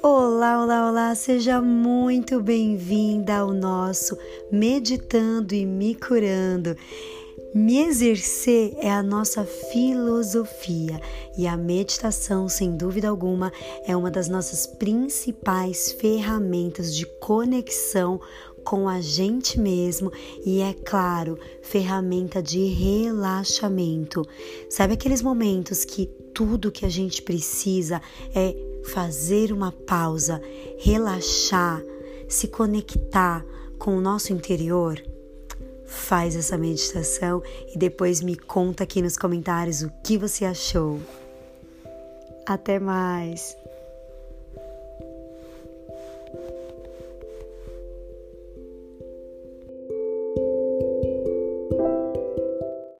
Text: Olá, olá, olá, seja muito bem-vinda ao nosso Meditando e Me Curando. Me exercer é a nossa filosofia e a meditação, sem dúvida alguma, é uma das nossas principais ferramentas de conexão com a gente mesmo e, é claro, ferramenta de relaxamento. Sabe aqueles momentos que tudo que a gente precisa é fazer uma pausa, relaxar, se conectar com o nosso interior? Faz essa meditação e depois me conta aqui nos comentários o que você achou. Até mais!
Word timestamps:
Olá, 0.00 0.62
olá, 0.62 0.88
olá, 0.88 1.14
seja 1.16 1.60
muito 1.60 2.40
bem-vinda 2.40 3.38
ao 3.38 3.52
nosso 3.52 4.16
Meditando 4.50 5.54
e 5.54 5.66
Me 5.66 5.96
Curando. 5.96 6.76
Me 7.52 7.80
exercer 7.80 8.76
é 8.78 8.90
a 8.90 9.02
nossa 9.02 9.44
filosofia 9.44 11.00
e 11.36 11.48
a 11.48 11.56
meditação, 11.56 12.48
sem 12.48 12.76
dúvida 12.76 13.08
alguma, 13.08 13.52
é 13.84 13.96
uma 13.96 14.10
das 14.10 14.28
nossas 14.28 14.68
principais 14.68 15.90
ferramentas 15.92 16.94
de 16.94 17.04
conexão 17.18 18.20
com 18.64 18.88
a 18.88 19.00
gente 19.00 19.58
mesmo 19.58 20.12
e, 20.44 20.60
é 20.60 20.74
claro, 20.74 21.38
ferramenta 21.60 22.40
de 22.40 22.66
relaxamento. 22.66 24.22
Sabe 24.70 24.94
aqueles 24.94 25.22
momentos 25.22 25.84
que 25.84 26.06
tudo 26.32 26.70
que 26.70 26.86
a 26.86 26.88
gente 26.88 27.20
precisa 27.22 28.00
é 28.32 28.67
fazer 28.88 29.52
uma 29.52 29.70
pausa, 29.70 30.40
relaxar, 30.78 31.82
se 32.28 32.48
conectar 32.48 33.44
com 33.78 33.96
o 33.96 34.00
nosso 34.00 34.32
interior? 34.32 35.00
Faz 35.86 36.34
essa 36.34 36.58
meditação 36.58 37.42
e 37.72 37.78
depois 37.78 38.20
me 38.20 38.36
conta 38.36 38.84
aqui 38.84 39.00
nos 39.00 39.16
comentários 39.16 39.82
o 39.82 39.92
que 40.02 40.18
você 40.18 40.44
achou. 40.44 41.00
Até 42.46 42.78
mais! 42.78 43.56